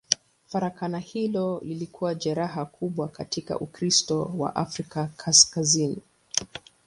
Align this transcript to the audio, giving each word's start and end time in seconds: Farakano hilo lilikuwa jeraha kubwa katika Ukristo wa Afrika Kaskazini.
Farakano 0.47 0.97
hilo 0.99 1.61
lilikuwa 1.63 2.15
jeraha 2.15 2.65
kubwa 2.65 3.07
katika 3.07 3.59
Ukristo 3.59 4.31
wa 4.37 4.55
Afrika 4.55 5.09
Kaskazini. 5.17 6.01